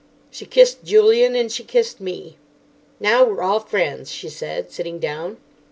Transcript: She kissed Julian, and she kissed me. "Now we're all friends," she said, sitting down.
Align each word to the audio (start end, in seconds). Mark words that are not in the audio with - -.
She 0.31 0.47
kissed 0.47 0.83
Julian, 0.83 1.35
and 1.35 1.51
she 1.51 1.63
kissed 1.63 2.01
me. 2.01 2.37
"Now 2.99 3.23
we're 3.23 3.43
all 3.43 3.59
friends," 3.59 4.09
she 4.09 4.29
said, 4.29 4.71
sitting 4.71 4.97
down. 4.97 5.37